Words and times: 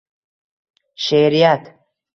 She’riyat. 1.05 1.73